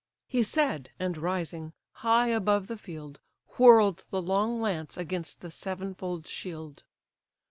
[0.27, 3.19] He said, and rising, high above the field
[3.59, 6.81] Whirl'd the long lance against the sevenfold shield.